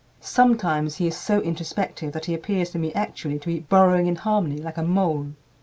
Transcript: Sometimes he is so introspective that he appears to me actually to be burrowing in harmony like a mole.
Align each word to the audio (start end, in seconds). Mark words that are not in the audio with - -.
Sometimes 0.19 0.95
he 0.95 1.05
is 1.05 1.15
so 1.15 1.41
introspective 1.41 2.11
that 2.13 2.25
he 2.25 2.33
appears 2.33 2.71
to 2.71 2.79
me 2.79 2.91
actually 2.95 3.37
to 3.37 3.47
be 3.47 3.59
burrowing 3.59 4.07
in 4.07 4.15
harmony 4.15 4.57
like 4.57 4.77
a 4.77 4.81
mole. 4.83 5.27